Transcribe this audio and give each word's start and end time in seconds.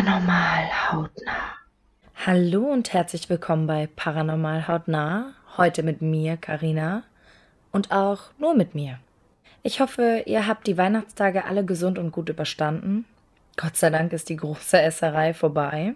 Paranormal 0.00 0.92
hautnah. 0.92 1.58
Hallo 2.24 2.72
und 2.72 2.90
herzlich 2.94 3.28
willkommen 3.28 3.66
bei 3.66 3.86
Paranormal 3.96 4.66
hautnah. 4.66 5.34
Heute 5.58 5.82
mit 5.82 6.00
mir, 6.00 6.38
Karina, 6.38 7.02
und 7.70 7.92
auch 7.92 8.30
nur 8.38 8.54
mit 8.54 8.74
mir. 8.74 8.98
Ich 9.62 9.80
hoffe, 9.80 10.22
ihr 10.24 10.46
habt 10.46 10.66
die 10.66 10.78
Weihnachtstage 10.78 11.44
alle 11.44 11.66
gesund 11.66 11.98
und 11.98 12.12
gut 12.12 12.30
überstanden. 12.30 13.04
Gott 13.58 13.76
sei 13.76 13.90
Dank 13.90 14.14
ist 14.14 14.30
die 14.30 14.36
große 14.36 14.80
Esserei 14.80 15.34
vorbei. 15.34 15.92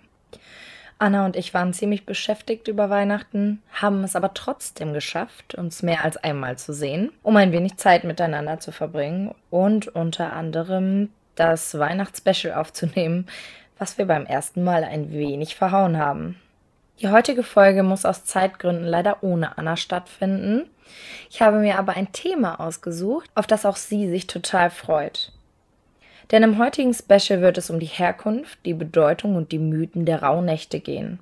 Anna 0.98 1.25
und 1.25 1.34
ich 1.34 1.55
waren 1.55 1.73
ziemlich 1.73 2.05
beschäftigt 2.05 2.68
über 2.68 2.91
Weihnachten, 2.91 3.62
haben 3.73 4.05
es 4.05 4.16
aber 4.16 4.34
trotzdem 4.34 4.93
geschafft, 4.93 5.55
uns 5.55 5.82
mehr 5.82 6.05
als 6.05 6.18
einmal 6.18 6.59
zu 6.59 6.75
sehen, 6.75 7.10
um 7.23 7.38
ein 7.38 7.52
wenig 7.52 7.79
Zeit 7.79 8.05
miteinander 8.05 8.60
zu 8.60 8.71
verbringen 8.71 9.34
und 9.48 9.88
unter 9.88 10.34
anderem 10.34 11.09
das 11.37 11.79
Weihnachtsspecial 11.79 12.55
aufzunehmen, 12.55 13.27
was 13.78 13.98
wir 13.98 14.06
beim 14.06 14.27
ersten 14.27 14.64
Mal 14.64 14.84
ein 14.84 15.12
wenig 15.12 15.56
verhauen 15.56 15.98
haben. 15.98 16.41
Die 17.01 17.09
heutige 17.09 17.42
Folge 17.42 17.82
muss 17.82 18.05
aus 18.05 18.24
Zeitgründen 18.24 18.84
leider 18.84 19.23
ohne 19.23 19.59
Anna 19.59 19.77
stattfinden. 19.77 20.70
Ich 21.28 21.42
habe 21.42 21.59
mir 21.59 21.79
aber 21.79 21.96
ein 21.96 22.12
Thema 22.12 22.60
ausgesucht, 22.60 23.29
auf 23.34 23.46
das 23.46 23.66
auch 23.66 23.77
sie 23.77 24.09
sich 24.09 24.27
total 24.27 24.70
freut. 24.70 25.32
Denn 26.30 26.42
im 26.42 26.59
heutigen 26.59 26.95
Special 26.95 27.41
wird 27.41 27.59
es 27.59 27.68
um 27.68 27.80
die 27.80 27.87
Herkunft, 27.87 28.59
die 28.65 28.74
Bedeutung 28.74 29.37
und 29.37 29.52
die 29.52 29.59
Mythen 29.59 30.06
der 30.06 30.23
Rauhnächte 30.23 30.80
gehen, 30.80 31.18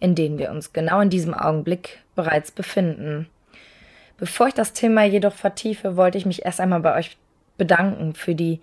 in 0.00 0.14
denen 0.14 0.38
wir 0.38 0.50
uns 0.50 0.72
genau 0.72 1.00
in 1.00 1.10
diesem 1.10 1.34
Augenblick 1.34 2.02
bereits 2.14 2.50
befinden. 2.52 3.28
Bevor 4.18 4.48
ich 4.48 4.54
das 4.54 4.72
Thema 4.72 5.04
jedoch 5.04 5.34
vertiefe, 5.34 5.96
wollte 5.96 6.16
ich 6.18 6.24
mich 6.24 6.44
erst 6.44 6.60
einmal 6.60 6.80
bei 6.80 6.96
euch 6.96 7.18
bedanken 7.58 8.14
für 8.14 8.34
die 8.34 8.60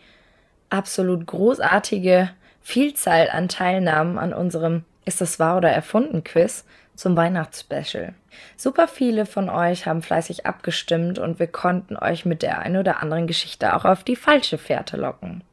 absolut 0.69 1.27
großartige 1.27 2.29
Vielzahl 2.63 3.29
an 3.29 3.49
Teilnahmen 3.49 4.17
an 4.17 4.33
unserem 4.33 4.85
Ist 5.05 5.19
das 5.19 5.37
wahr 5.37 5.57
oder 5.57 5.69
erfunden 5.69 6.23
Quiz 6.23 6.65
zum 6.95 7.17
Weihnachtsspecial. 7.17 8.13
Super 8.55 8.87
viele 8.87 9.25
von 9.25 9.49
euch 9.49 9.85
haben 9.85 10.01
fleißig 10.01 10.45
abgestimmt 10.45 11.19
und 11.19 11.39
wir 11.39 11.47
konnten 11.47 11.97
euch 11.97 12.25
mit 12.25 12.41
der 12.41 12.59
einen 12.59 12.77
oder 12.77 13.01
anderen 13.01 13.27
Geschichte 13.27 13.75
auch 13.75 13.83
auf 13.83 14.03
die 14.03 14.15
falsche 14.15 14.57
Fährte 14.57 14.95
locken. 14.95 15.43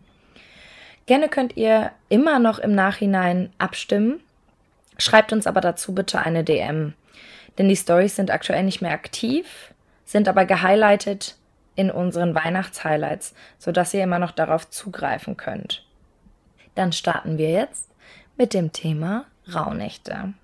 Gerne 1.07 1.29
könnt 1.29 1.57
ihr 1.57 1.91
immer 2.09 2.39
noch 2.39 2.61
im 2.61 2.75
Nachhinein 2.75 3.53
abstimmen. 3.59 4.21
Schreibt 4.97 5.33
uns 5.33 5.47
aber 5.49 5.61
dazu 5.61 5.95
bitte 5.95 6.21
eine 6.21 6.45
DM. 6.45 6.95
Denn 7.59 7.69
die 7.69 7.77
Stories 7.77 8.15
sind 8.15 8.31
aktuell 8.31 8.63
nicht 8.63 8.81
mehr 8.81 8.93
aktiv, 8.93 9.75
sind 10.05 10.29
aber 10.29 10.45
gehighlightet 10.45 11.37
in 11.75 11.91
unseren 11.91 12.35
Weihnachtshighlights, 12.35 13.35
sodass 13.59 13.93
ihr 13.95 14.05
immer 14.05 14.21
noch 14.21 14.31
darauf 14.31 14.71
zugreifen 14.71 15.37
könnt. 15.37 15.85
Dann 16.75 16.93
starten 16.93 17.39
wir 17.39 17.51
jetzt 17.51 17.89
mit 18.37 18.55
dem 18.55 18.73
Thema 18.73 19.25
Rauhnächte. 19.53 20.35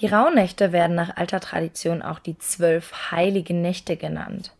Die 0.00 0.06
Rauhnächte 0.06 0.72
werden 0.72 0.96
nach 0.96 1.16
alter 1.16 1.40
Tradition 1.40 2.02
auch 2.02 2.18
die 2.18 2.38
zwölf 2.38 3.10
heiligen 3.10 3.62
Nächte 3.62 3.96
genannt. 3.96 4.52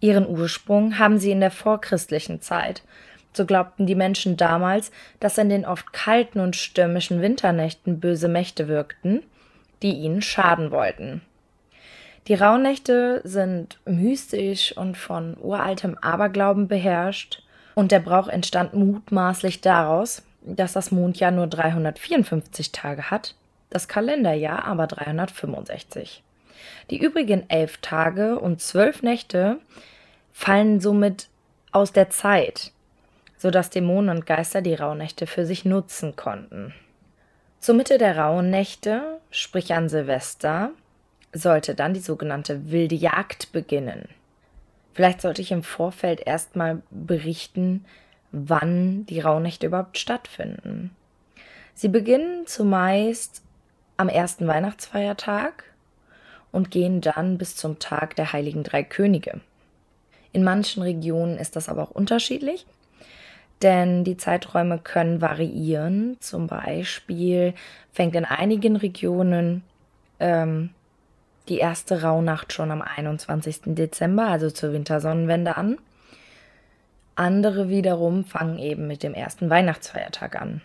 Ihren 0.00 0.28
Ursprung 0.28 0.98
haben 0.98 1.18
sie 1.18 1.30
in 1.30 1.40
der 1.40 1.50
vorchristlichen 1.50 2.40
Zeit 2.42 2.82
so 3.32 3.46
glaubten 3.46 3.86
die 3.86 3.94
Menschen 3.94 4.36
damals, 4.36 4.92
dass 5.20 5.38
in 5.38 5.48
den 5.48 5.64
oft 5.64 5.92
kalten 5.92 6.40
und 6.40 6.56
stürmischen 6.56 7.22
Winternächten 7.22 8.00
böse 8.00 8.28
Mächte 8.28 8.68
wirkten, 8.68 9.22
die 9.82 9.92
ihnen 9.92 10.22
schaden 10.22 10.70
wollten. 10.70 11.22
Die 12.28 12.34
Rauhnächte 12.34 13.20
sind 13.24 13.80
mystisch 13.84 14.76
und 14.76 14.96
von 14.96 15.36
uraltem 15.40 15.96
Aberglauben 16.00 16.68
beherrscht, 16.68 17.42
und 17.74 17.92
der 17.92 18.00
Brauch 18.00 18.28
entstand 18.28 18.74
mutmaßlich 18.74 19.60
daraus, 19.60 20.22
dass 20.42 20.72
das 20.72 20.90
Mondjahr 20.90 21.30
nur 21.30 21.46
354 21.46 22.72
Tage 22.72 23.10
hat, 23.10 23.34
das 23.70 23.88
Kalenderjahr 23.88 24.64
aber 24.64 24.86
365. 24.86 26.22
Die 26.90 27.02
übrigen 27.02 27.48
elf 27.48 27.78
Tage 27.78 28.38
und 28.38 28.60
zwölf 28.60 29.02
Nächte 29.02 29.58
fallen 30.32 30.80
somit 30.80 31.28
aus 31.70 31.92
der 31.92 32.10
Zeit, 32.10 32.72
sodass 33.36 33.70
Dämonen 33.70 34.16
und 34.16 34.26
Geister 34.26 34.62
die 34.62 34.74
Rauhnächte 34.74 35.26
für 35.26 35.46
sich 35.46 35.64
nutzen 35.64 36.16
konnten. 36.16 36.74
Zur 37.60 37.74
Mitte 37.76 37.98
der 37.98 38.18
Rauhnächte, 38.18 39.20
sprich 39.30 39.72
an 39.72 39.88
Silvester, 39.88 40.70
sollte 41.32 41.74
dann 41.74 41.94
die 41.94 42.00
sogenannte 42.00 42.70
wilde 42.70 42.94
Jagd 42.94 43.52
beginnen. 43.52 44.08
Vielleicht 44.94 45.20
sollte 45.20 45.42
ich 45.42 45.52
im 45.52 45.62
Vorfeld 45.62 46.20
erstmal 46.26 46.82
berichten, 46.90 47.84
wann 48.30 49.06
die 49.06 49.20
Rauhnächte 49.20 49.66
überhaupt 49.66 49.98
stattfinden. 49.98 50.94
Sie 51.74 51.88
beginnen 51.88 52.46
zumeist 52.46 53.42
am 53.96 54.08
ersten 54.08 54.46
Weihnachtsfeiertag 54.46 55.64
und 56.50 56.70
gehen 56.70 57.00
dann 57.00 57.38
bis 57.38 57.56
zum 57.56 57.78
Tag 57.78 58.16
der 58.16 58.32
Heiligen 58.32 58.62
Drei 58.62 58.82
Könige. 58.82 59.40
In 60.32 60.44
manchen 60.44 60.82
Regionen 60.82 61.38
ist 61.38 61.56
das 61.56 61.68
aber 61.68 61.82
auch 61.82 61.90
unterschiedlich 61.90 62.66
denn 63.62 64.04
die 64.04 64.16
Zeiträume 64.16 64.78
können 64.78 65.20
variieren. 65.20 66.16
Zum 66.20 66.46
Beispiel 66.46 67.54
fängt 67.92 68.14
in 68.14 68.24
einigen 68.24 68.76
Regionen 68.76 69.62
ähm, 70.20 70.70
die 71.48 71.58
erste 71.58 72.02
Rauhnacht 72.02 72.52
schon 72.52 72.70
am 72.70 72.82
21. 72.82 73.60
Dezember, 73.66 74.28
also 74.28 74.50
zur 74.50 74.72
Wintersonnenwende 74.72 75.56
an. 75.56 75.78
Andere 77.14 77.68
wiederum 77.68 78.24
fangen 78.24 78.58
eben 78.58 78.86
mit 78.86 79.02
dem 79.02 79.14
ersten 79.14 79.50
Weihnachtsfeiertag 79.50 80.40
an. 80.40 80.62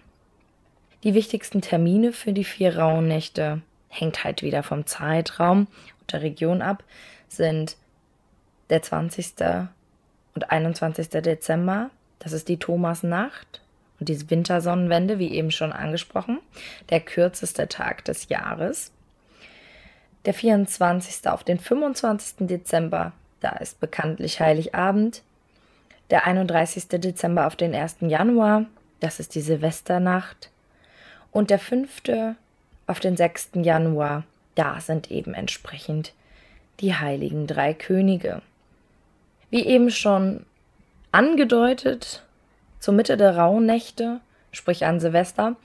Die 1.04 1.14
wichtigsten 1.14 1.62
Termine 1.62 2.14
für 2.14 2.34
die 2.34 2.44
vier 2.44 2.78
Rauhnächte 2.78 3.62
hängt 3.90 4.24
halt 4.24 4.42
wieder 4.42 4.64
vom 4.64 4.86
Zeitraum 4.86 5.68
und 6.02 6.14
der 6.14 6.22
Region 6.22 6.62
ab, 6.62 6.84
sind 7.28 7.78
der 8.70 8.82
20. 8.82 9.34
und 10.36 10.52
21. 10.52 11.10
Dezember, 11.10 11.90
das 12.20 12.34
ist 12.34 12.48
die 12.48 12.58
Thomasnacht 12.58 13.62
und 14.00 14.10
die 14.10 14.30
Wintersonnenwende, 14.30 15.20
wie 15.20 15.32
eben 15.32 15.52
schon 15.52 15.72
angesprochen, 15.72 16.40
der 16.90 17.00
kürzeste 17.00 17.68
Tag 17.68 18.06
des 18.06 18.30
Jahres. 18.30 18.92
Der 20.28 20.34
24. 20.34 21.26
auf 21.30 21.46
den 21.46 21.58
25. 21.58 22.48
Dezember, 22.48 23.14
da 23.40 23.52
ist 23.52 23.80
bekanntlich 23.80 24.42
Heiligabend. 24.42 25.22
Der 26.10 26.28
31. 26.28 26.90
Dezember 26.90 27.48
auf 27.48 27.56
den 27.56 27.74
1. 27.74 28.00
Januar, 28.02 28.66
das 29.00 29.22
ist 29.22 29.36
die 29.36 29.42
Silvesternacht. 29.42 30.50
Und 31.32 31.50
der 31.50 31.60
5. 31.60 32.02
auf 32.88 33.00
den 33.00 33.16
6. 33.16 33.52
Januar, 33.54 34.26
da 34.56 34.82
sind 34.82 35.12
eben 35.12 35.34
entsprechend 35.34 36.12
die 36.82 36.94
heiligen 36.94 37.48
drei 37.48 37.74
Könige. 37.74 38.42
Wie 39.50 39.66
eben 39.66 39.90
schon 39.90 40.46
angedeutet, 41.14 42.26
zur 42.82 42.94
Mitte 42.94 43.16
der 43.16 43.38
Rauhnächte, 43.38 44.20
sprich 44.52 44.84
an 44.84 45.00
Silvester, 45.00 45.56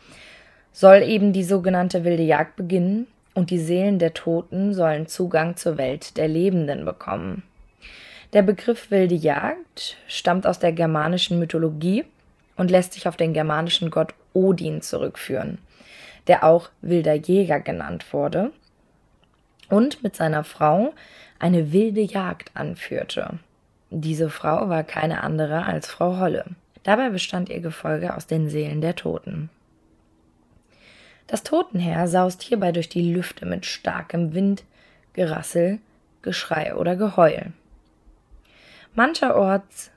soll 0.73 1.03
eben 1.03 1.33
die 1.33 1.43
sogenannte 1.43 2.05
wilde 2.05 2.23
Jagd 2.23 2.55
beginnen 2.55 3.09
und 3.35 3.51
die 3.51 3.59
Seelen 3.59 3.99
der 3.99 4.15
Toten 4.15 4.75
sollen 4.75 5.07
Zugang 5.07 5.57
zur 5.57 5.79
Welt 5.79 6.17
der 6.17 6.29
Lebenden 6.29 6.85
bekommen. 6.85 7.43
Der 8.33 8.43
Begriff 8.43 8.91
wilde 8.91 9.15
Jagd 9.15 9.97
stammt 10.07 10.47
aus 10.47 10.59
der 10.59 10.73
germanischen 10.73 11.39
Mythologie 11.39 12.05
und 12.57 12.71
lässt 12.71 12.95
sich 12.95 13.07
auf 13.09 13.17
den 13.17 13.33
germanischen 13.33 13.91
Gott 13.91 14.15
Odin 14.33 14.81
zurückführen, 14.83 15.59
der 16.27 16.45
auch 16.45 16.71
wilder 16.81 17.15
Jäger 17.15 17.61
genannt 17.61 18.13
wurde 18.13 18.53
und 19.69 20.03
mit 20.03 20.17
seiner 20.17 20.45
Frau 20.45 20.93
eine 21.39 21.73
wilde 21.73 22.01
Jagd 22.01 22.51
anführte. 22.55 23.39
Diese 23.91 24.31
Frau 24.31 24.69
war 24.69 24.85
keine 24.85 25.23
andere 25.23 25.67
als 25.67 25.87
Frau 25.87 26.19
Holle. 26.19 26.47
Dabei 26.83 27.11
bestand 27.11 27.49
ihr 27.49 27.61
Gefolge 27.61 28.17
aus 28.17 28.27
den 28.27 28.49
Seelen 28.49 28.81
der 28.81 28.97
Toten. 28.97 29.51
Das 31.33 31.43
Totenheer 31.43 32.09
saust 32.09 32.43
hierbei 32.43 32.73
durch 32.73 32.91
die 32.91 33.11
Lüfte 33.11 33.47
mit 33.47 33.65
starkem 33.65 34.35
Wind, 34.35 34.65
Gerassel, 35.15 35.79
Geschrei 36.21 36.75
oder 36.75 36.95
Geheul. 36.95 37.55
Mancherorts 38.95 39.91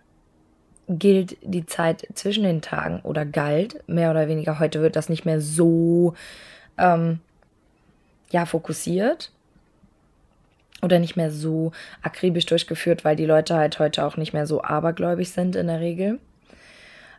gilt 0.87 1.35
die 1.41 1.65
Zeit 1.65 2.07
zwischen 2.13 2.45
den 2.45 2.61
Tagen 2.61 3.01
oder 3.01 3.25
galt, 3.25 3.83
mehr 3.85 4.11
oder 4.11 4.29
weniger, 4.29 4.59
heute 4.59 4.81
wird 4.81 4.95
das 4.95 5.09
nicht 5.09 5.25
mehr 5.25 5.41
so 5.41 6.13
ähm, 6.77 7.19
ja, 8.31 8.45
fokussiert, 8.45 9.33
oder 10.81 10.99
nicht 10.99 11.17
mehr 11.17 11.31
so 11.31 11.73
akribisch 12.01 12.45
durchgeführt, 12.45 13.03
weil 13.03 13.17
die 13.17 13.25
Leute 13.25 13.55
halt 13.57 13.77
heute 13.79 14.05
auch 14.05 14.15
nicht 14.15 14.31
mehr 14.31 14.47
so 14.47 14.63
abergläubig 14.63 15.29
sind 15.29 15.57
in 15.57 15.67
der 15.67 15.81
Regel. 15.81 16.17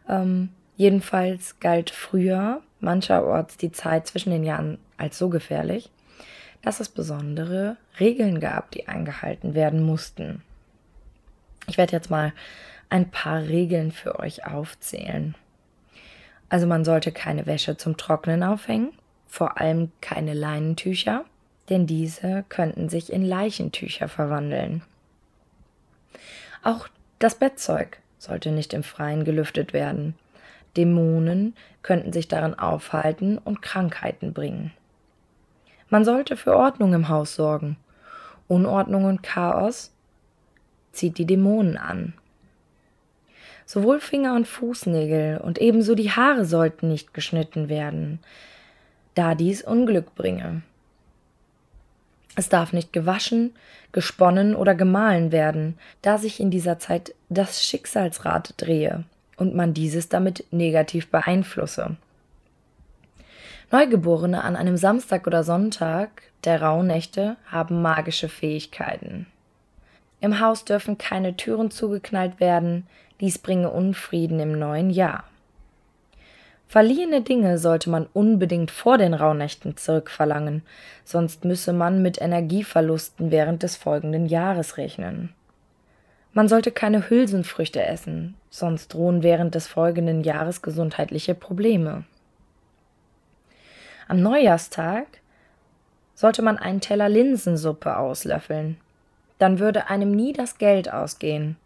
Ähm, 0.08 0.48
jedenfalls 0.76 1.58
galt 1.60 1.90
früher 1.90 2.62
mancherorts 2.80 3.56
die 3.56 3.72
Zeit 3.72 4.06
zwischen 4.06 4.30
den 4.30 4.44
Jahren 4.44 4.78
als 4.96 5.18
so 5.18 5.28
gefährlich, 5.28 5.90
dass 6.62 6.80
es 6.80 6.88
besondere 6.88 7.76
Regeln 8.00 8.40
gab, 8.40 8.70
die 8.70 8.88
eingehalten 8.88 9.54
werden 9.54 9.82
mussten. 9.82 10.42
Ich 11.68 11.78
werde 11.78 11.92
jetzt 11.92 12.10
mal 12.10 12.32
ein 12.90 13.10
paar 13.10 13.42
Regeln 13.42 13.92
für 13.92 14.18
euch 14.20 14.46
aufzählen. 14.46 15.34
Also 16.48 16.66
man 16.66 16.84
sollte 16.84 17.10
keine 17.10 17.46
Wäsche 17.46 17.76
zum 17.76 17.96
Trocknen 17.96 18.42
aufhängen, 18.42 18.92
vor 19.26 19.60
allem 19.60 19.90
keine 20.00 20.34
Leinentücher, 20.34 21.24
denn 21.68 21.86
diese 21.86 22.44
könnten 22.48 22.88
sich 22.88 23.12
in 23.12 23.24
Leichentücher 23.24 24.08
verwandeln. 24.08 24.82
Auch 26.62 26.88
das 27.18 27.34
Bettzeug 27.36 27.98
sollte 28.18 28.50
nicht 28.50 28.72
im 28.74 28.82
Freien 28.82 29.24
gelüftet 29.24 29.72
werden. 29.72 30.14
Dämonen 30.76 31.54
könnten 31.82 32.12
sich 32.12 32.28
darin 32.28 32.58
aufhalten 32.58 33.38
und 33.38 33.62
Krankheiten 33.62 34.32
bringen. 34.32 34.72
Man 35.88 36.04
sollte 36.04 36.36
für 36.36 36.56
Ordnung 36.56 36.92
im 36.94 37.08
Haus 37.08 37.34
sorgen. 37.34 37.76
Unordnung 38.48 39.04
und 39.04 39.22
Chaos 39.22 39.92
zieht 40.92 41.18
die 41.18 41.26
Dämonen 41.26 41.76
an. 41.76 42.14
Sowohl 43.64 44.00
Finger 44.00 44.34
und 44.34 44.46
Fußnägel 44.46 45.38
und 45.38 45.58
ebenso 45.58 45.94
die 45.94 46.10
Haare 46.10 46.44
sollten 46.44 46.88
nicht 46.88 47.14
geschnitten 47.14 47.68
werden, 47.68 48.20
da 49.14 49.34
dies 49.34 49.62
Unglück 49.62 50.14
bringe. 50.14 50.62
Es 52.36 52.48
darf 52.48 52.72
nicht 52.72 52.92
gewaschen, 52.92 53.54
gesponnen 53.92 54.54
oder 54.54 54.74
gemahlen 54.74 55.32
werden, 55.32 55.78
da 56.02 56.18
sich 56.18 56.38
in 56.38 56.50
dieser 56.50 56.78
Zeit 56.78 57.14
das 57.28 57.64
Schicksalsrad 57.64 58.54
drehe 58.56 59.04
und 59.36 59.54
man 59.54 59.74
dieses 59.74 60.08
damit 60.08 60.44
negativ 60.50 61.10
beeinflusse. 61.10 61.96
Neugeborene 63.70 64.44
an 64.44 64.56
einem 64.56 64.76
Samstag 64.76 65.26
oder 65.26 65.42
Sonntag 65.42 66.22
der 66.44 66.62
Rauhnächte 66.62 67.36
haben 67.46 67.82
magische 67.82 68.28
Fähigkeiten. 68.28 69.26
Im 70.20 70.40
Haus 70.40 70.64
dürfen 70.64 70.98
keine 70.98 71.36
Türen 71.36 71.70
zugeknallt 71.70 72.40
werden, 72.40 72.86
dies 73.20 73.38
bringe 73.38 73.70
Unfrieden 73.70 74.40
im 74.40 74.58
neuen 74.58 74.90
Jahr. 74.90 75.24
Verliehene 76.68 77.22
Dinge 77.22 77.58
sollte 77.58 77.90
man 77.90 78.06
unbedingt 78.12 78.70
vor 78.70 78.98
den 78.98 79.14
Rauhnächten 79.14 79.76
zurückverlangen, 79.76 80.62
sonst 81.04 81.44
müsse 81.44 81.72
man 81.72 82.02
mit 82.02 82.20
Energieverlusten 82.20 83.30
während 83.30 83.62
des 83.62 83.76
folgenden 83.76 84.26
Jahres 84.26 84.76
rechnen. 84.76 85.32
Man 86.36 86.48
sollte 86.48 86.70
keine 86.70 87.08
Hülsenfrüchte 87.08 87.82
essen, 87.82 88.34
sonst 88.50 88.92
drohen 88.92 89.22
während 89.22 89.54
des 89.54 89.66
folgenden 89.66 90.22
Jahres 90.22 90.60
gesundheitliche 90.60 91.34
Probleme. 91.34 92.04
Am 94.06 94.20
Neujahrstag 94.20 95.06
sollte 96.14 96.42
man 96.42 96.58
einen 96.58 96.82
Teller 96.82 97.08
Linsensuppe 97.08 97.96
auslöffeln. 97.96 98.76
Dann 99.38 99.60
würde 99.60 99.88
einem 99.88 100.10
nie 100.10 100.34
das 100.34 100.58
Geld 100.58 100.92
ausgehen. 100.92 101.56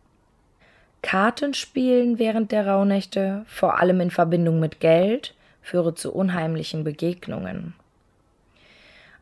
Kartenspielen 1.02 2.20
während 2.20 2.52
der 2.52 2.68
Rauhnächte, 2.68 3.42
vor 3.48 3.80
allem 3.80 4.00
in 4.00 4.12
Verbindung 4.12 4.60
mit 4.60 4.78
Geld, 4.78 5.34
führe 5.62 5.96
zu 5.96 6.14
unheimlichen 6.14 6.84
Begegnungen. 6.84 7.74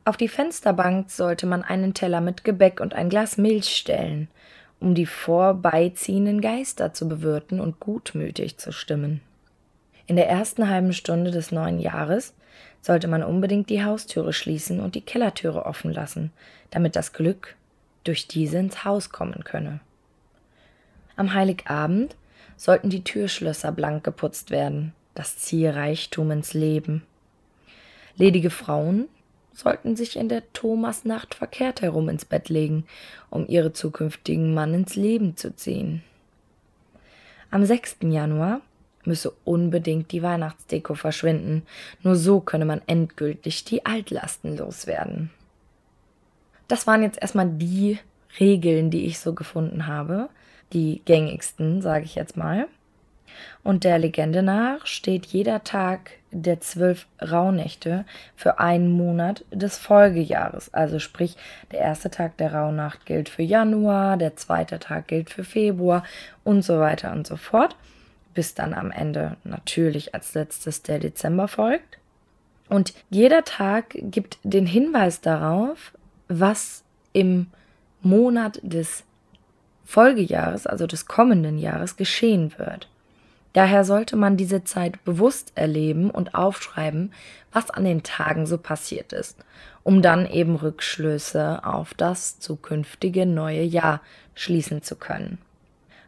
Auf 0.04 0.18
die 0.18 0.28
Fensterbank 0.28 1.10
sollte 1.10 1.46
man 1.46 1.62
einen 1.62 1.94
Teller 1.94 2.20
mit 2.20 2.44
Gebäck 2.44 2.80
und 2.80 2.92
ein 2.92 3.08
Glas 3.08 3.38
Milch 3.38 3.74
stellen, 3.74 4.28
um 4.80 4.94
die 4.94 5.06
vorbeiziehenden 5.06 6.40
Geister 6.40 6.92
zu 6.92 7.08
bewirten 7.08 7.60
und 7.60 7.80
gutmütig 7.80 8.58
zu 8.58 8.72
stimmen. 8.72 9.20
In 10.06 10.16
der 10.16 10.28
ersten 10.28 10.68
halben 10.68 10.92
Stunde 10.92 11.30
des 11.30 11.52
neuen 11.52 11.80
Jahres 11.80 12.34
sollte 12.80 13.08
man 13.08 13.22
unbedingt 13.22 13.70
die 13.70 13.84
Haustüre 13.84 14.32
schließen 14.32 14.80
und 14.80 14.94
die 14.94 15.00
Kellertüre 15.00 15.66
offen 15.66 15.92
lassen, 15.92 16.32
damit 16.70 16.96
das 16.96 17.12
Glück 17.12 17.56
durch 18.04 18.28
diese 18.28 18.58
ins 18.58 18.84
Haus 18.84 19.10
kommen 19.10 19.44
könne. 19.44 19.80
Am 21.16 21.34
Heiligabend 21.34 22.16
sollten 22.56 22.90
die 22.90 23.04
Türschlösser 23.04 23.72
blank 23.72 24.04
geputzt 24.04 24.50
werden, 24.50 24.94
das 25.14 25.36
Ziel 25.36 25.70
Reichtum 25.70 26.30
ins 26.30 26.54
Leben. 26.54 27.02
Ledige 28.16 28.50
Frauen 28.50 29.08
sollten 29.58 29.96
sich 29.96 30.16
in 30.16 30.28
der 30.28 30.42
Thomasnacht 30.52 31.34
verkehrt 31.34 31.82
herum 31.82 32.08
ins 32.08 32.24
Bett 32.24 32.48
legen, 32.48 32.86
um 33.30 33.46
ihre 33.46 33.72
zukünftigen 33.72 34.54
Mann 34.54 34.74
ins 34.74 34.96
Leben 34.96 35.36
zu 35.36 35.54
ziehen. 35.54 36.02
Am 37.50 37.64
6. 37.64 37.96
Januar 38.02 38.60
müsse 39.04 39.32
unbedingt 39.44 40.12
die 40.12 40.22
Weihnachtsdeko 40.22 40.94
verschwinden, 40.94 41.62
nur 42.02 42.16
so 42.16 42.40
könne 42.40 42.66
man 42.66 42.82
endgültig 42.86 43.64
die 43.64 43.86
Altlasten 43.86 44.56
loswerden. 44.56 45.30
Das 46.68 46.86
waren 46.86 47.02
jetzt 47.02 47.20
erstmal 47.20 47.48
die 47.48 47.98
Regeln, 48.38 48.90
die 48.90 49.06
ich 49.06 49.18
so 49.18 49.34
gefunden 49.34 49.86
habe 49.86 50.28
die 50.72 51.02
gängigsten, 51.04 51.82
sage 51.82 52.04
ich 52.04 52.14
jetzt 52.14 52.36
mal. 52.36 52.68
Und 53.62 53.84
der 53.84 53.98
Legende 53.98 54.42
nach 54.42 54.86
steht 54.86 55.26
jeder 55.26 55.64
Tag 55.64 56.10
der 56.30 56.60
zwölf 56.60 57.06
Rauhnächte 57.20 58.04
für 58.36 58.58
einen 58.58 58.92
Monat 58.92 59.44
des 59.50 59.78
Folgejahres. 59.78 60.72
Also 60.74 60.98
sprich, 60.98 61.36
der 61.72 61.80
erste 61.80 62.10
Tag 62.10 62.36
der 62.36 62.54
Rauhnacht 62.54 63.06
gilt 63.06 63.28
für 63.28 63.42
Januar, 63.42 64.16
der 64.16 64.36
zweite 64.36 64.78
Tag 64.78 65.08
gilt 65.08 65.30
für 65.30 65.44
Februar 65.44 66.04
und 66.44 66.62
so 66.62 66.78
weiter 66.80 67.12
und 67.12 67.26
so 67.26 67.36
fort. 67.36 67.76
Bis 68.34 68.54
dann 68.54 68.74
am 68.74 68.90
Ende 68.90 69.36
natürlich 69.44 70.14
als 70.14 70.34
letztes 70.34 70.82
der 70.82 70.98
Dezember 70.98 71.48
folgt. 71.48 71.98
Und 72.68 72.92
jeder 73.10 73.44
Tag 73.44 73.96
gibt 73.98 74.38
den 74.42 74.66
Hinweis 74.66 75.20
darauf, 75.20 75.92
was 76.28 76.84
im 77.12 77.46
Monat 78.02 78.60
des 78.62 79.04
Folgejahres, 79.84 80.66
also 80.66 80.86
des 80.86 81.06
kommenden 81.06 81.58
Jahres, 81.58 81.96
geschehen 81.96 82.52
wird. 82.58 82.88
Daher 83.52 83.84
sollte 83.84 84.16
man 84.16 84.36
diese 84.36 84.64
Zeit 84.64 85.02
bewusst 85.04 85.52
erleben 85.54 86.10
und 86.10 86.34
aufschreiben, 86.34 87.12
was 87.52 87.70
an 87.70 87.84
den 87.84 88.02
Tagen 88.02 88.46
so 88.46 88.58
passiert 88.58 89.12
ist, 89.12 89.38
um 89.82 90.02
dann 90.02 90.26
eben 90.30 90.56
Rückschlüsse 90.56 91.64
auf 91.64 91.94
das 91.94 92.38
zukünftige 92.40 93.26
neue 93.26 93.62
Jahr 93.62 94.00
schließen 94.34 94.82
zu 94.82 94.96
können. 94.96 95.38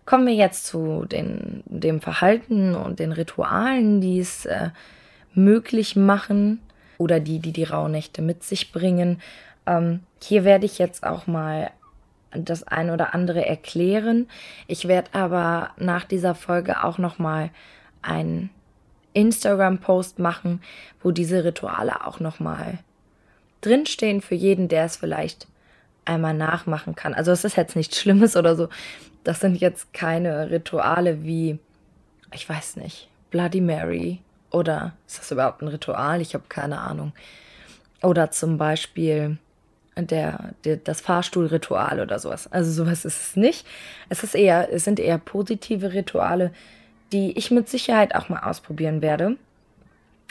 Kommen 0.04 0.26
wir 0.26 0.34
jetzt 0.34 0.66
zu 0.66 1.06
den, 1.06 1.62
dem 1.66 2.00
Verhalten 2.00 2.74
und 2.74 2.98
den 2.98 3.12
Ritualen, 3.12 4.00
die 4.00 4.18
es 4.18 4.44
äh, 4.44 4.70
möglich 5.34 5.96
machen 5.96 6.60
oder 6.98 7.20
die, 7.20 7.38
die 7.38 7.52
die 7.52 7.64
Rauhnächte 7.64 8.20
mit 8.20 8.42
sich 8.42 8.72
bringen. 8.72 9.20
Ähm, 9.66 10.00
hier 10.22 10.44
werde 10.44 10.66
ich 10.66 10.78
jetzt 10.78 11.04
auch 11.04 11.26
mal 11.26 11.70
das 12.32 12.62
ein 12.62 12.90
oder 12.90 13.14
andere 13.14 13.44
erklären. 13.44 14.28
Ich 14.66 14.88
werde 14.88 15.10
aber 15.14 15.70
nach 15.76 16.04
dieser 16.04 16.34
Folge 16.34 16.84
auch 16.84 16.98
noch 16.98 17.18
mal 17.18 17.50
einen 18.02 18.50
Instagram-Post 19.12 20.18
machen, 20.18 20.62
wo 21.02 21.10
diese 21.10 21.44
Rituale 21.44 22.06
auch 22.06 22.20
noch 22.20 22.40
mal 22.40 22.78
drinstehen 23.60 24.20
für 24.20 24.34
jeden, 24.34 24.68
der 24.68 24.84
es 24.84 24.96
vielleicht 24.96 25.48
einmal 26.04 26.34
nachmachen 26.34 26.94
kann. 26.94 27.14
Also 27.14 27.30
es 27.32 27.44
ist 27.44 27.56
jetzt 27.56 27.76
nichts 27.76 27.98
Schlimmes 27.98 28.36
oder 28.36 28.56
so. 28.56 28.68
Das 29.24 29.40
sind 29.40 29.56
jetzt 29.56 29.92
keine 29.92 30.50
Rituale 30.50 31.24
wie, 31.24 31.58
ich 32.32 32.48
weiß 32.48 32.76
nicht, 32.76 33.08
Bloody 33.30 33.60
Mary 33.60 34.20
oder 34.50 34.94
ist 35.06 35.18
das 35.18 35.30
überhaupt 35.30 35.62
ein 35.62 35.68
Ritual? 35.68 36.20
Ich 36.20 36.34
habe 36.34 36.44
keine 36.48 36.78
Ahnung. 36.78 37.12
Oder 38.02 38.30
zum 38.30 38.56
Beispiel 38.56 39.38
der, 40.02 40.54
der, 40.64 40.76
das 40.76 41.00
Fahrstuhlritual 41.00 42.00
oder 42.00 42.18
sowas. 42.18 42.50
Also 42.52 42.70
sowas 42.70 43.04
ist 43.04 43.20
es 43.20 43.36
nicht. 43.36 43.66
Es 44.08 44.22
ist 44.22 44.34
eher, 44.34 44.72
es 44.72 44.84
sind 44.84 45.00
eher 45.00 45.18
positive 45.18 45.92
Rituale, 45.92 46.52
die 47.12 47.36
ich 47.36 47.50
mit 47.50 47.68
Sicherheit 47.68 48.14
auch 48.14 48.28
mal 48.28 48.40
ausprobieren 48.40 49.02
werde. 49.02 49.36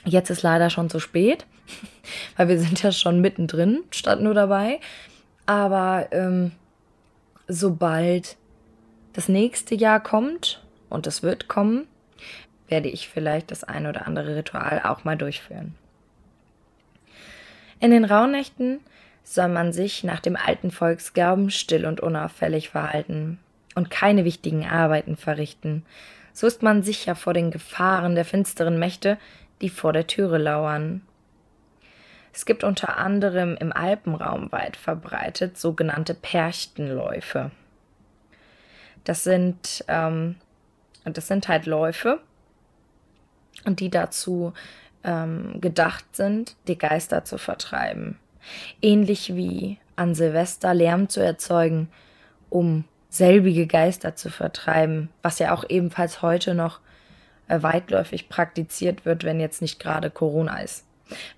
Jetzt 0.06 0.30
ist 0.30 0.44
leider 0.44 0.70
schon 0.70 0.90
zu 0.90 1.00
spät, 1.00 1.46
weil 2.38 2.48
wir 2.48 2.60
sind 2.60 2.82
ja 2.82 2.92
schon 2.92 3.22
mittendrin, 3.22 3.84
statt 3.92 4.22
nur 4.22 4.34
dabei. 4.34 4.80
Aber 5.46 6.08
ähm, 6.12 6.52
sobald 7.48 8.38
das 9.14 9.28
nächste 9.28 9.76
Jahr 9.76 10.02
kommt, 10.02 10.64
und 10.90 11.08
es 11.08 11.24
wird 11.24 11.48
kommen, 11.48 11.88
werde 12.68 12.90
ich 12.90 13.10
vielleicht 13.10 13.52
das 13.52 13.64
ein 13.64 13.88
oder 13.88 14.08
andere 14.08 14.36
Ritual 14.36 14.82
auch 14.84 15.04
mal 15.04 15.18
durchführen. 15.18 15.76
In 17.80 17.92
den 17.92 18.06
Rauhnächten 18.06 18.80
soll 19.30 19.48
man 19.48 19.72
sich 19.74 20.04
nach 20.04 20.20
dem 20.20 20.36
alten 20.36 20.72
Volksglauben 20.72 21.52
still 21.52 21.86
und 21.86 22.02
unauffällig 22.02 22.70
verhalten 22.70 23.38
und 23.76 23.92
keine 23.92 24.26
wichtigen 24.26 24.66
Arbeiten 24.66 25.18
verrichten. 25.18 25.86
So 26.34 26.48
ist 26.48 26.64
man 26.64 26.82
sicher 26.82 27.14
vor 27.14 27.36
den 27.36 27.52
Gefahren 27.52 28.16
der 28.16 28.26
finsteren 28.26 28.80
Mächte, 28.80 29.20
die 29.62 29.70
vor 29.70 29.94
der 29.94 30.08
Türe 30.08 30.40
lauern. 30.40 31.04
Es 32.34 32.48
gibt 32.48 32.64
unter 32.64 32.98
anderem 32.98 33.56
im 33.60 33.72
Alpenraum 33.72 34.52
weit 34.52 34.76
verbreitet 34.76 35.60
sogenannte 35.60 36.16
Perchtenläufe. 36.16 37.52
Das 39.04 39.24
sind, 39.24 39.86
ähm, 39.88 40.38
das 41.04 41.28
sind 41.28 41.48
halt 41.48 41.68
Läufe, 41.68 42.20
die 43.68 43.92
dazu 43.92 44.54
ähm, 45.04 45.62
gedacht 45.62 46.16
sind, 46.16 46.56
die 46.68 46.80
Geister 46.80 47.26
zu 47.26 47.38
vertreiben 47.38 48.18
ähnlich 48.82 49.36
wie 49.36 49.78
an 49.96 50.16
Silvester 50.16 50.74
Lärm 50.74 51.10
zu 51.10 51.22
erzeugen, 51.22 51.90
um 52.50 52.86
selbige 53.10 53.68
Geister 53.68 54.16
zu 54.16 54.30
vertreiben, 54.30 55.10
was 55.22 55.40
ja 55.40 55.54
auch 55.54 55.64
ebenfalls 55.68 56.22
heute 56.22 56.54
noch 56.54 56.80
äh, 57.48 57.62
weitläufig 57.62 58.30
praktiziert 58.30 59.06
wird, 59.06 59.24
wenn 59.24 59.40
jetzt 59.40 59.62
nicht 59.62 59.80
gerade 59.80 60.10
Corona 60.10 60.60
ist. 60.60 60.86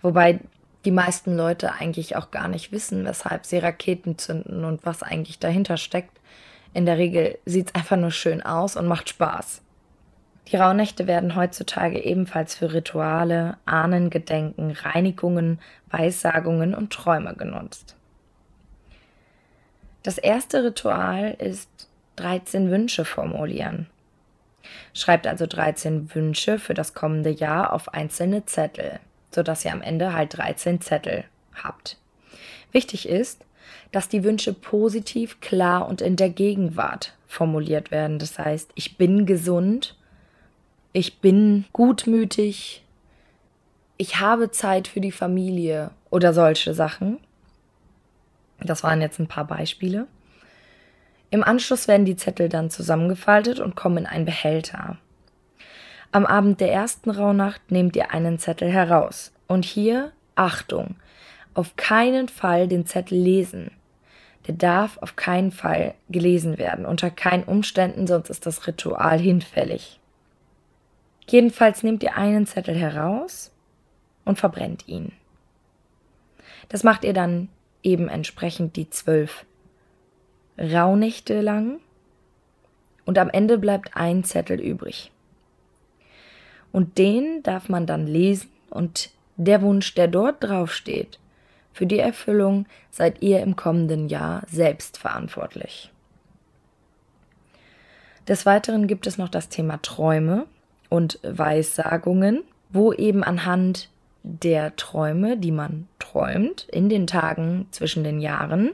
Wobei 0.01 0.39
die 0.85 0.91
meisten 0.91 1.35
Leute 1.35 1.73
eigentlich 1.73 2.15
auch 2.15 2.31
gar 2.31 2.47
nicht 2.47 2.71
wissen, 2.71 3.05
weshalb 3.05 3.45
sie 3.45 3.59
Raketen 3.59 4.17
zünden 4.17 4.65
und 4.65 4.85
was 4.85 5.03
eigentlich 5.03 5.39
dahinter 5.39 5.77
steckt. 5.77 6.19
In 6.73 6.85
der 6.85 6.97
Regel 6.97 7.37
sieht 7.45 7.67
es 7.67 7.75
einfach 7.75 7.97
nur 7.97 8.11
schön 8.11 8.41
aus 8.41 8.75
und 8.75 8.87
macht 8.87 9.09
Spaß. 9.09 9.61
Die 10.47 10.57
Rauhnächte 10.57 11.07
werden 11.07 11.35
heutzutage 11.35 12.03
ebenfalls 12.03 12.55
für 12.55 12.73
Rituale, 12.73 13.57
Ahnengedenken, 13.65 14.71
Reinigungen, 14.71 15.59
Weissagungen 15.89 16.73
und 16.75 16.91
Träume 16.91 17.35
genutzt. 17.35 17.95
Das 20.03 20.17
erste 20.17 20.63
Ritual 20.63 21.35
ist 21.37 21.69
13 22.17 22.69
Wünsche 22.71 23.05
formulieren. 23.05 23.87
Schreibt 24.93 25.27
also 25.27 25.45
13 25.45 26.13
Wünsche 26.13 26.59
für 26.59 26.73
das 26.73 26.93
kommende 26.93 27.29
Jahr 27.29 27.73
auf 27.73 27.93
einzelne 27.93 28.45
Zettel, 28.45 28.99
sodass 29.31 29.63
ihr 29.63 29.71
am 29.71 29.81
Ende 29.81 30.13
halt 30.13 30.37
13 30.37 30.81
Zettel 30.81 31.23
habt. 31.53 31.97
Wichtig 32.71 33.07
ist, 33.07 33.45
dass 33.91 34.09
die 34.09 34.23
Wünsche 34.23 34.53
positiv, 34.53 35.39
klar 35.39 35.87
und 35.87 36.01
in 36.01 36.15
der 36.15 36.29
Gegenwart 36.29 37.13
formuliert 37.27 37.91
werden. 37.91 38.19
Das 38.19 38.39
heißt, 38.39 38.71
ich 38.75 38.97
bin 38.97 39.25
gesund, 39.25 39.97
ich 40.93 41.19
bin 41.19 41.65
gutmütig, 41.73 42.83
ich 43.97 44.19
habe 44.19 44.51
Zeit 44.51 44.87
für 44.87 44.99
die 44.99 45.11
Familie 45.11 45.91
oder 46.09 46.33
solche 46.33 46.73
Sachen. 46.73 47.19
Das 48.59 48.83
waren 48.83 49.01
jetzt 49.01 49.19
ein 49.19 49.27
paar 49.27 49.45
Beispiele. 49.45 50.07
Im 51.29 51.43
Anschluss 51.43 51.87
werden 51.87 52.05
die 52.05 52.17
Zettel 52.17 52.49
dann 52.49 52.69
zusammengefaltet 52.69 53.59
und 53.59 53.75
kommen 53.75 53.99
in 53.99 54.05
einen 54.05 54.25
Behälter. 54.25 54.97
Am 56.11 56.25
Abend 56.25 56.59
der 56.59 56.73
ersten 56.73 57.09
Rauhnacht 57.09 57.71
nehmt 57.71 57.95
ihr 57.95 58.11
einen 58.11 58.37
Zettel 58.37 58.69
heraus. 58.69 59.31
Und 59.47 59.63
hier, 59.63 60.11
Achtung, 60.35 60.95
auf 61.53 61.77
keinen 61.77 62.27
Fall 62.27 62.67
den 62.67 62.85
Zettel 62.85 63.17
lesen. 63.17 63.71
Der 64.47 64.55
darf 64.55 64.97
auf 64.97 65.15
keinen 65.15 65.51
Fall 65.51 65.93
gelesen 66.09 66.57
werden, 66.57 66.85
unter 66.85 67.11
keinen 67.11 67.43
Umständen, 67.43 68.07
sonst 68.07 68.29
ist 68.29 68.45
das 68.45 68.67
Ritual 68.67 69.19
hinfällig. 69.19 70.00
Jedenfalls 71.31 71.81
nehmt 71.81 72.03
ihr 72.03 72.17
einen 72.17 72.45
Zettel 72.45 72.75
heraus 72.75 73.51
und 74.25 74.37
verbrennt 74.37 74.89
ihn. 74.89 75.13
Das 76.67 76.83
macht 76.83 77.05
ihr 77.05 77.13
dann 77.13 77.47
eben 77.83 78.09
entsprechend 78.09 78.75
die 78.75 78.89
zwölf 78.89 79.45
Rauhnächte 80.57 81.39
lang 81.39 81.79
und 83.05 83.17
am 83.17 83.29
Ende 83.29 83.57
bleibt 83.57 83.95
ein 83.95 84.25
Zettel 84.25 84.59
übrig. 84.59 85.09
Und 86.73 86.97
den 86.97 87.41
darf 87.43 87.69
man 87.69 87.85
dann 87.85 88.07
lesen 88.07 88.49
und 88.69 89.09
der 89.37 89.61
Wunsch, 89.61 89.93
der 89.93 90.09
dort 90.09 90.43
drauf 90.43 90.73
steht, 90.73 91.17
für 91.71 91.85
die 91.85 91.99
Erfüllung 91.99 92.65
seid 92.89 93.21
ihr 93.21 93.39
im 93.39 93.55
kommenden 93.55 94.09
Jahr 94.09 94.43
selbst 94.47 94.97
verantwortlich. 94.97 95.93
Des 98.27 98.45
Weiteren 98.45 98.87
gibt 98.87 99.07
es 99.07 99.17
noch 99.17 99.29
das 99.29 99.47
Thema 99.47 99.81
Träume 99.81 100.45
und 100.91 101.19
Weissagungen, 101.23 102.43
wo 102.69 102.91
eben 102.91 103.23
anhand 103.23 103.89
der 104.23 104.75
Träume, 104.75 105.37
die 105.37 105.53
man 105.53 105.87
träumt 105.99 106.67
in 106.69 106.89
den 106.89 107.07
Tagen 107.07 107.67
zwischen 107.71 108.03
den 108.03 108.19
Jahren, 108.19 108.71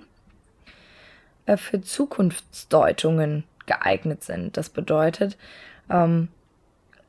äh, 1.46 1.58
für 1.58 1.80
Zukunftsdeutungen 1.80 3.44
geeignet 3.68 4.24
sind. 4.24 4.58
Das 4.58 4.70
bedeutet, 4.70 5.38
ähm, 5.92 6.30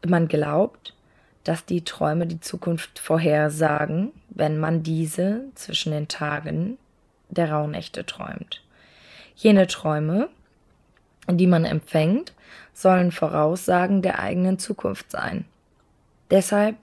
man 0.07 0.29
glaubt, 0.29 0.95
dass 1.43 1.65
die 1.65 1.85
Träume 1.85 2.27
die 2.27 2.41
Zukunft 2.41 2.99
vorhersagen, 2.99 4.13
wenn 4.29 4.59
man 4.59 4.83
diese 4.83 5.45
zwischen 5.55 5.93
den 5.93 6.09
Tagen 6.09 6.77
der 7.31 7.51
Rauhnächte 7.51 8.05
träumt. 8.05 8.63
Jene 9.37 9.69
Träume, 9.69 10.29
die 11.31 11.47
man 11.47 11.65
empfängt, 11.65 12.35
sollen 12.79 13.11
Voraussagen 13.11 14.03
der 14.03 14.21
eigenen 14.21 14.59
Zukunft 14.61 15.11
sein. 15.11 15.45
Deshalb 16.31 16.77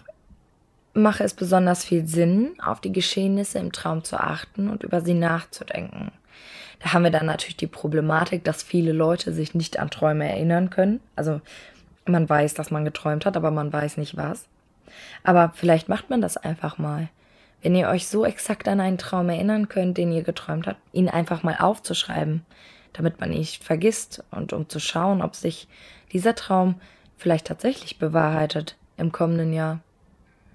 mache 0.94 1.24
es 1.24 1.34
besonders 1.34 1.86
viel 1.86 2.06
Sinn, 2.06 2.54
auf 2.62 2.82
die 2.82 2.92
Geschehnisse 2.92 3.60
im 3.60 3.72
Traum 3.72 4.04
zu 4.04 4.20
achten 4.20 4.70
und 4.70 4.84
über 4.84 5.00
sie 5.00 5.14
nachzudenken. 5.14 6.12
Da 6.80 6.92
haben 6.92 7.04
wir 7.04 7.12
dann 7.12 7.25
natürlich 7.25 7.56
die 7.56 7.68
Problematik, 7.68 8.44
dass 8.44 8.62
viele 8.62 8.92
Leute 8.92 9.32
sich 9.32 9.56
nicht 9.56 9.80
an 9.80 9.90
Träume 9.90 10.30
erinnern 10.30 10.70
können. 10.70 11.00
Also 11.16 11.40
man 12.06 12.28
weiß, 12.28 12.54
dass 12.56 12.72
man 12.72 12.84
geträumt 12.84 13.25
hat, 13.25 13.38
aber 13.38 13.52
man 13.52 13.72
weiß 13.72 13.96
nicht 13.96 14.18
was. 14.18 14.48
Aber 15.24 15.54
vielleicht 15.56 15.88
macht 15.88 16.10
man 16.10 16.22
das 16.22 16.36
einfach 16.36 16.78
mal. 16.78 17.08
Wenn 17.62 17.74
ihr 17.74 17.88
euch 17.88 18.08
so 18.08 18.25
exakt 18.25 18.68
an 18.68 18.82
einen 18.82 18.98
Traum 18.98 19.30
erinnern 19.30 19.70
könnt, 19.70 19.98
den 19.98 20.12
ihr 20.12 20.24
geträumt 20.24 20.68
habt, 20.68 20.80
ihn 20.92 21.10
einfach 21.10 21.42
mal 21.42 21.56
aufzuschreiben, 21.58 22.46
damit 22.98 23.20
man 23.20 23.30
nicht 23.30 23.64
vergisst 23.64 24.24
und 24.32 24.54
um 24.54 24.70
zu 24.70 24.80
schauen, 24.80 25.22
ob 25.22 25.36
sich 25.36 25.68
dieser 26.12 26.36
Traum 26.36 26.75
vielleicht 27.18 27.48
tatsächlich 27.48 28.00
bewahrheitet 28.00 28.78
im 28.98 29.12
kommenden 29.12 29.54
Jahr. 29.54 29.82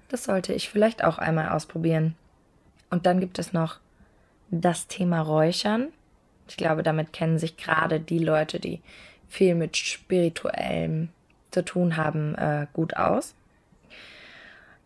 Das 0.09 0.23
sollte 0.23 0.53
ich 0.53 0.69
vielleicht 0.69 1.03
auch 1.03 1.17
einmal 1.17 1.49
ausprobieren. 1.49 2.15
Und 2.89 3.05
dann 3.05 3.19
gibt 3.19 3.39
es 3.39 3.53
noch 3.53 3.79
das 4.49 4.87
Thema 4.87 5.21
Räuchern. 5.21 5.89
Ich 6.47 6.57
glaube, 6.57 6.83
damit 6.83 7.13
kennen 7.13 7.39
sich 7.39 7.57
gerade 7.57 7.99
die 7.99 8.19
Leute, 8.19 8.59
die 8.59 8.81
viel 9.29 9.55
mit 9.55 9.77
spirituellem 9.77 11.09
zu 11.51 11.63
tun 11.63 11.95
haben, 11.95 12.35
äh, 12.35 12.67
gut 12.73 12.97
aus. 12.97 13.35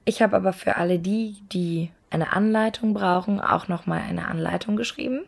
Ich 0.03 0.21
habe 0.21 0.35
aber 0.35 0.53
für 0.53 0.75
alle 0.75 0.99
die, 0.99 1.37
die 1.51 1.89
eine 2.11 2.33
Anleitung 2.33 2.93
brauchen, 2.93 3.39
auch 3.41 3.67
nochmal 3.67 4.01
eine 4.01 4.27
Anleitung 4.27 4.75
geschrieben. 4.75 5.25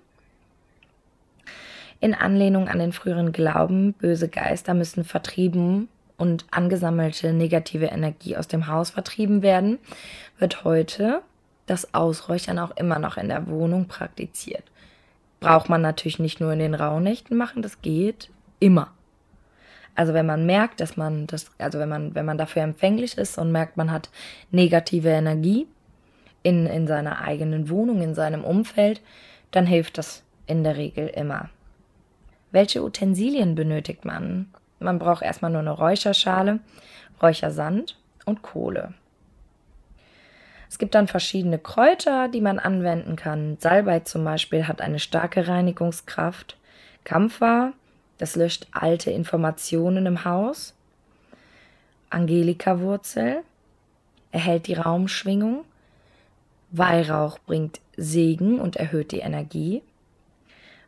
In 2.00 2.14
Anlehnung 2.14 2.68
an 2.68 2.80
den 2.80 2.94
früheren 2.94 3.32
Glauben, 3.32 3.94
böse 3.94 4.28
Geister 4.28 4.74
müssen 4.74 5.04
vertrieben 5.04 5.88
und 6.18 6.46
angesammelte 6.52 7.34
negative 7.34 7.88
Energie 7.88 8.38
aus 8.38 8.48
dem 8.48 8.68
Haus 8.68 8.92
vertrieben 8.92 9.42
werden, 9.42 9.80
wird 10.38 10.64
heute 10.64 11.22
das 11.66 11.94
Ausräuchern 11.94 12.60
auch 12.60 12.76
immer 12.78 13.00
noch 13.00 13.18
in 13.18 13.30
der 13.30 13.48
Wohnung 13.48 13.88
praktiziert. 13.88 14.64
Braucht 15.40 15.70
man 15.70 15.82
natürlich 15.82 16.20
nicht 16.20 16.40
nur 16.40 16.54
in 16.54 16.60
den 16.60 16.74
Rauhnächten 16.74 17.38
machen, 17.38 17.62
das 17.62 17.82
geht 17.82 18.30
immer. 18.60 18.92
Also 19.96 20.14
wenn 20.14 20.26
man 20.28 20.46
merkt, 20.46 20.80
dass 20.80 20.98
man 20.98 21.26
das, 21.26 21.50
also 21.58 21.80
wenn 21.80 21.90
man, 21.90 22.14
wenn 22.14 22.26
man 22.26 22.38
dafür 22.38 22.62
empfänglich 22.62 23.18
ist 23.18 23.38
und 23.38 23.52
merkt, 23.52 23.78
man 23.78 23.92
hat 23.92 24.10
negative 24.52 25.10
Energie 25.10 25.68
in, 26.44 26.68
in 26.68 26.86
seiner 26.88 27.22
eigenen 27.22 27.70
Wohnung, 27.70 28.02
in 28.02 28.14
seinem 28.14 28.44
Umfeld, 28.44 29.02
dann 29.52 29.66
hilft 29.66 29.98
das 29.98 30.24
in 30.46 30.64
der 30.64 30.78
Regel 30.78 31.08
immer. 31.08 31.50
Welche 32.52 32.84
Utensilien 32.84 33.56
benötigt 33.56 34.06
man? 34.06 34.54
Man 34.80 35.00
braucht 35.00 35.24
erstmal 35.24 35.52
nur 35.52 35.62
eine 35.62 35.72
Räucherschale, 35.72 36.60
Räuchersand 37.22 37.98
und 38.26 38.42
Kohle. 38.42 38.94
Es 40.70 40.78
gibt 40.78 40.96
dann 40.96 41.08
verschiedene 41.08 41.60
Kräuter, 41.60 42.28
die 42.28 42.42
man 42.42 42.60
anwenden 42.60 43.16
kann. 43.16 43.58
Salbei 43.60 44.02
zum 44.02 44.24
Beispiel 44.24 44.68
hat 44.68 44.82
eine 44.82 45.00
starke 45.00 45.48
Reinigungskraft. 45.48 46.58
Kampfer, 47.04 47.74
das 48.18 48.36
löscht 48.36 48.68
alte 48.74 49.12
Informationen 49.12 50.06
im 50.06 50.26
Haus. 50.26 50.74
Angelika-Wurzel 52.10 53.44
erhält 54.32 54.68
die 54.68 54.74
Raumschwingung. 54.74 55.64
Weihrauch 56.72 57.40
bringt 57.40 57.80
Segen 57.96 58.60
und 58.60 58.76
erhöht 58.76 59.12
die 59.12 59.20
Energie. 59.20 59.82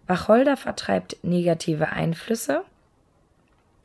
Wacholder 0.09 0.57
vertreibt 0.57 1.17
negative 1.21 1.89
Einflüsse. 1.89 2.63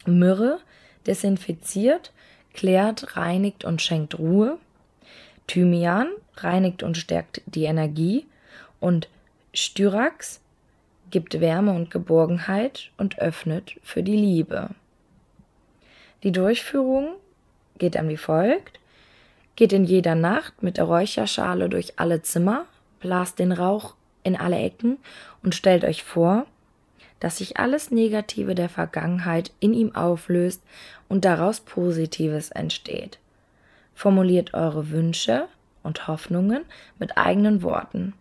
Myrrhe 0.07 0.59
desinfiziert, 1.07 2.12
klärt, 2.54 3.19
reinigt 3.19 3.64
und 3.64 3.83
schenkt 3.83 4.19
Ruhe. 4.19 4.57
Thymian 5.47 6.09
reinigt 6.38 6.83
und 6.83 6.97
stärkt 6.97 7.43
die 7.45 7.64
Energie 7.64 8.26
und 8.81 9.11
Styrax 9.52 10.40
gibt 11.11 11.40
Wärme 11.40 11.73
und 11.73 11.90
Geborgenheit 11.90 12.90
und 12.97 13.19
öffnet 13.19 13.78
für 13.83 14.02
die 14.02 14.16
Liebe. 14.16 14.71
Die 16.23 16.33
Durchführung 16.33 17.16
geht 17.76 17.97
dann 17.97 18.09
wie 18.09 18.16
folgt. 18.16 18.81
Geht 19.57 19.75
in 19.75 19.85
jeder 19.85 20.14
Nacht 20.14 20.62
mit 20.62 20.78
der 20.78 20.85
Räucherschale 20.85 21.69
durch 21.69 21.99
alle 21.99 22.23
Zimmer, 22.23 22.64
blast 23.00 23.38
den 23.38 23.52
Rauch 23.52 23.95
in 24.25 24.37
alle 24.37 24.59
Ecken 24.59 24.99
und 25.43 25.54
stellt 25.54 25.85
euch 25.85 26.02
vor, 26.02 26.47
dass 27.21 27.38
sich 27.38 27.59
alles 27.59 27.90
Negative 27.90 28.54
der 28.54 28.69
Vergangenheit 28.69 29.52
in 29.61 29.73
ihm 29.73 29.95
auflöst 29.95 30.62
und 31.09 31.25
daraus 31.25 31.61
Positives 31.61 32.50
entsteht. 32.50 33.19
Formuliert 33.95 34.54
eure 34.54 34.90
Wünsche 34.90 35.47
und 35.83 36.09
Hoffnungen 36.09 36.64
mit 36.99 37.16
eigenen 37.16 37.62
Worten. 37.62 38.14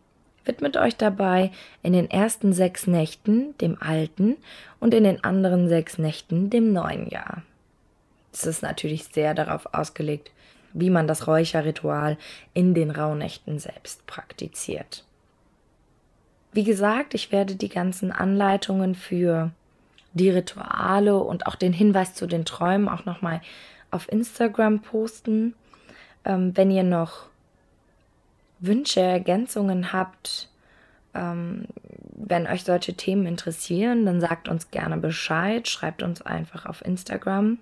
Widmet 0.46 0.78
euch 0.78 0.96
dabei 0.96 1.52
in 1.82 1.94
den 1.94 2.12
ersten 2.12 2.54
sechs 2.54 2.86
Nächten 2.86 3.58
dem 3.58 3.82
alten 3.82 4.36
und 4.80 4.94
in 4.94 5.06
den 5.06 5.24
anderen 5.24 5.70
sechs 5.70 5.98
Nächten 5.98 6.50
dem 6.50 6.74
neuen 6.74 7.10
Jahr. 7.10 7.44
Es 8.34 8.46
ist 8.46 8.62
natürlich 8.62 9.06
sehr 9.06 9.34
darauf 9.34 9.74
ausgelegt, 9.74 10.32
wie 10.74 10.90
man 10.90 11.08
das 11.08 11.28
Räucherritual 11.28 12.18
in 12.54 12.74
den 12.74 12.92
Rauhnächten 12.92 13.60
selbst 13.60 14.06
praktiziert. 14.08 15.06
Wie 16.54 16.64
gesagt, 16.64 17.14
ich 17.14 17.32
werde 17.32 17.56
die 17.56 17.70
ganzen 17.70 18.12
Anleitungen 18.12 18.96
für 18.96 19.52
die 20.14 20.30
Rituale 20.30 21.18
und 21.18 21.48
auch 21.48 21.56
den 21.56 21.74
Hinweis 21.74 22.14
zu 22.14 22.28
den 22.28 22.46
Träumen 22.46 22.88
auch 22.88 23.06
nochmal 23.06 23.42
auf 23.90 24.12
Instagram 24.12 24.82
posten. 24.82 25.56
Ähm, 26.26 26.56
wenn 26.56 26.72
ihr 26.72 26.84
noch 26.84 27.28
Wünsche, 28.60 29.02
Ergänzungen 29.02 29.92
habt, 29.92 30.50
ähm, 31.14 31.66
wenn 32.16 32.48
euch 32.48 32.64
solche 32.64 32.94
Themen 32.94 33.26
interessieren, 33.26 34.06
dann 34.06 34.22
sagt 34.22 34.48
uns 34.48 34.72
gerne 34.72 34.98
Bescheid, 34.98 35.68
schreibt 35.68 36.04
uns 36.04 36.22
einfach 36.22 36.66
auf 36.66 36.86
Instagram 36.86 37.58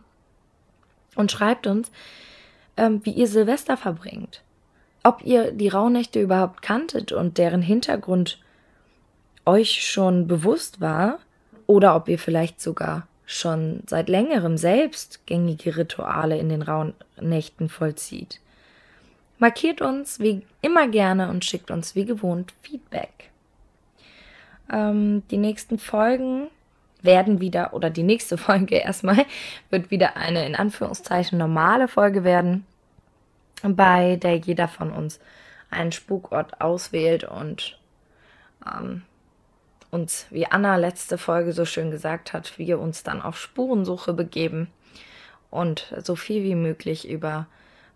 und 1.16 1.32
schreibt 1.32 1.66
uns, 1.66 1.92
ähm, 2.78 3.02
wie 3.04 3.12
ihr 3.12 3.28
Silvester 3.28 3.78
verbringt. 3.78 4.44
Ob 5.04 5.24
ihr 5.24 5.52
die 5.52 5.70
Rauhnächte 5.70 6.22
überhaupt 6.22 6.62
kanntet 6.62 7.12
und 7.12 7.38
deren 7.38 7.62
Hintergrund 7.62 8.40
euch 9.46 9.88
schon 9.88 10.28
bewusst 10.28 10.82
war 10.82 11.20
oder 11.68 11.96
ob 11.96 12.08
ihr 12.10 12.20
vielleicht 12.20 12.62
sogar 12.62 13.08
schon 13.26 13.84
seit 13.88 14.10
längerem 14.10 14.58
selbst 14.58 15.26
gängige 15.26 15.78
Rituale 15.78 16.38
in 16.38 16.50
den 16.50 16.62
Rauhnächten 16.62 17.70
vollzieht. 17.70 18.42
Markiert 19.40 19.82
uns 19.82 20.20
wie 20.20 20.46
immer 20.62 20.88
gerne 20.88 21.30
und 21.30 21.46
schickt 21.46 21.72
uns 21.72 21.96
wie 21.96 22.06
gewohnt 22.06 22.54
Feedback. 22.62 23.32
Ähm, 24.72 25.24
die 25.32 25.38
nächsten 25.38 25.80
Folgen 25.80 26.48
werden 27.02 27.40
wieder, 27.42 27.74
oder 27.74 27.90
die 27.90 28.04
nächste 28.04 28.38
Folge 28.38 28.76
erstmal, 28.76 29.26
wird 29.70 29.92
wieder 29.92 30.18
eine 30.18 30.46
in 30.46 30.56
Anführungszeichen 30.56 31.38
normale 31.38 31.88
Folge 31.88 32.24
werden, 32.24 32.66
bei 33.64 34.18
der 34.18 34.36
jeder 34.38 34.68
von 34.68 34.92
uns 34.92 35.20
einen 35.70 35.92
Spukort 35.92 36.60
auswählt 36.60 37.24
und 37.24 37.80
ähm, 38.68 39.04
uns, 39.92 40.26
wie 40.30 40.48
Anna 40.48 40.78
letzte 40.78 41.18
Folge 41.18 41.54
so 41.54 41.66
schön 41.66 41.92
gesagt 41.92 42.34
hat, 42.34 42.58
wir 42.58 42.80
uns 42.80 43.04
dann 43.04 43.22
auf 43.22 43.38
Spurensuche 43.38 44.14
begeben 44.14 44.68
und 45.50 45.94
so 46.02 46.16
viel 46.16 46.44
wie 46.44 46.56
möglich 46.56 47.08
über 47.08 47.48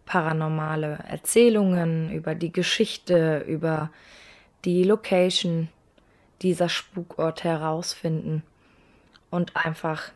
paranormale 0.05 0.99
Erzählungen, 1.07 2.11
über 2.11 2.35
die 2.35 2.51
Geschichte, 2.51 3.43
über 3.47 3.89
die 4.65 4.83
Location 4.83 5.69
dieser 6.41 6.69
Spukort 6.69 7.43
herausfinden 7.43 8.43
und 9.31 9.55
einfach 9.55 10.11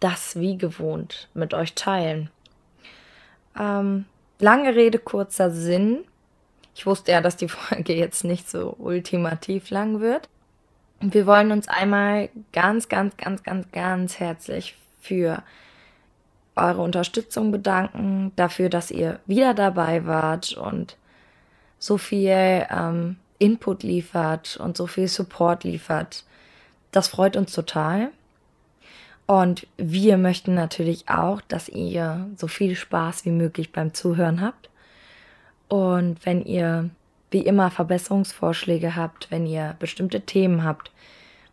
das 0.00 0.38
wie 0.38 0.58
gewohnt 0.58 1.28
mit 1.34 1.54
euch 1.54 1.74
teilen. 1.74 2.30
Ähm, 3.58 4.04
lange 4.38 4.74
Rede, 4.74 4.98
kurzer 4.98 5.50
Sinn. 5.50 6.04
Ich 6.74 6.86
wusste 6.86 7.12
ja, 7.12 7.20
dass 7.20 7.36
die 7.36 7.48
Folge 7.48 7.94
jetzt 7.94 8.24
nicht 8.24 8.48
so 8.48 8.76
ultimativ 8.78 9.70
lang 9.70 10.00
wird. 10.00 10.28
Wir 11.00 11.26
wollen 11.26 11.52
uns 11.52 11.68
einmal 11.68 12.30
ganz, 12.52 12.88
ganz, 12.88 13.16
ganz, 13.16 13.42
ganz, 13.42 13.70
ganz 13.72 14.20
herzlich 14.20 14.76
für 15.00 15.42
eure 16.56 16.82
Unterstützung 16.82 17.50
bedanken, 17.50 18.32
dafür, 18.36 18.68
dass 18.68 18.90
ihr 18.90 19.20
wieder 19.26 19.54
dabei 19.54 20.06
wart 20.06 20.52
und 20.54 20.96
so 21.78 21.98
viel 21.98 22.66
ähm, 22.70 23.16
Input 23.38 23.82
liefert 23.82 24.56
und 24.56 24.76
so 24.76 24.86
viel 24.86 25.08
Support 25.08 25.64
liefert. 25.64 26.24
Das 26.92 27.08
freut 27.08 27.36
uns 27.36 27.52
total. 27.52 28.10
Und 29.26 29.66
wir 29.76 30.16
möchten 30.16 30.54
natürlich 30.54 31.08
auch, 31.08 31.40
dass 31.40 31.68
ihr 31.68 32.28
so 32.36 32.46
viel 32.46 32.76
Spaß 32.76 33.24
wie 33.24 33.30
möglich 33.30 33.72
beim 33.72 33.94
Zuhören 33.94 34.40
habt. 34.40 34.70
Und 35.68 36.24
wenn 36.24 36.44
ihr 36.44 36.90
wie 37.34 37.40
immer 37.40 37.72
Verbesserungsvorschläge 37.72 38.94
habt, 38.94 39.28
wenn 39.32 39.44
ihr 39.44 39.74
bestimmte 39.80 40.20
Themen 40.20 40.62
habt, 40.62 40.92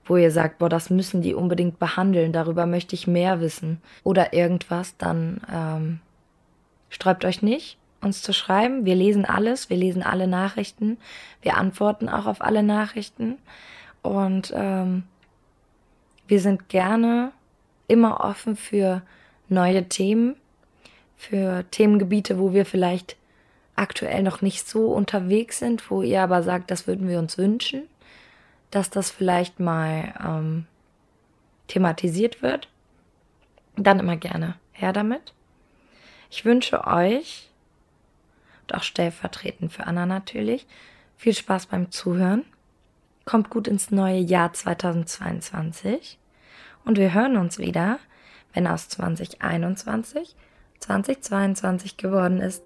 wo 0.05 0.15
ihr 0.15 0.29
sagt, 0.29 0.59
boah, 0.59 0.69
das 0.69 0.91
müssen 0.91 1.23
die 1.23 1.33
unbedingt 1.33 1.79
behandeln, 1.79 2.31
darüber 2.31 2.67
möchte 2.67 2.93
ich 2.95 3.07
mehr 3.07 3.41
wissen 3.41 3.81
oder 4.03 4.31
irgendwas, 4.31 4.95
dann 4.97 5.41
ähm, 5.51 5.99
sträubt 6.89 7.25
euch 7.25 7.41
nicht, 7.41 7.79
uns 7.99 8.21
zu 8.21 8.31
schreiben. 8.31 8.85
Wir 8.85 8.93
lesen 8.93 9.25
alles, 9.25 9.71
wir 9.71 9.77
lesen 9.77 10.03
alle 10.03 10.27
Nachrichten, 10.27 10.97
wir 11.41 11.57
antworten 11.57 12.09
auch 12.09 12.27
auf 12.27 12.41
alle 12.41 12.61
Nachrichten 12.61 13.39
und 14.03 14.53
ähm, 14.55 15.03
wir 16.27 16.41
sind 16.41 16.69
gerne 16.69 17.31
immer 17.87 18.21
offen 18.23 18.55
für 18.55 19.01
neue 19.49 19.89
Themen, 19.89 20.35
für 21.17 21.65
Themengebiete, 21.71 22.37
wo 22.37 22.53
wir 22.53 22.67
vielleicht 22.67 23.17
aktuell 23.75 24.23
noch 24.23 24.41
nicht 24.41 24.67
so 24.67 24.87
unterwegs 24.87 25.59
sind, 25.59 25.89
wo 25.89 26.01
ihr 26.01 26.21
aber 26.21 26.43
sagt, 26.43 26.71
das 26.71 26.87
würden 26.87 27.07
wir 27.07 27.19
uns 27.19 27.37
wünschen 27.37 27.83
dass 28.71 28.89
das 28.89 29.11
vielleicht 29.11 29.59
mal 29.59 30.13
ähm, 30.25 30.65
thematisiert 31.67 32.41
wird, 32.41 32.69
dann 33.75 33.99
immer 33.99 34.17
gerne 34.17 34.55
her 34.71 34.93
damit. 34.93 35.33
Ich 36.29 36.45
wünsche 36.45 36.87
euch, 36.87 37.49
und 38.63 38.75
auch 38.75 38.83
stellvertretend 38.83 39.73
für 39.73 39.85
Anna 39.85 40.05
natürlich, 40.05 40.65
viel 41.17 41.35
Spaß 41.35 41.67
beim 41.67 41.91
Zuhören. 41.91 42.45
Kommt 43.25 43.49
gut 43.49 43.67
ins 43.67 43.91
neue 43.91 44.19
Jahr 44.19 44.53
2022 44.53 46.17
und 46.85 46.97
wir 46.97 47.13
hören 47.13 47.37
uns 47.37 47.59
wieder, 47.59 47.99
wenn 48.53 48.65
aus 48.65 48.89
2021 48.89 50.35
2022 50.79 51.97
geworden 51.97 52.39
ist. 52.39 52.63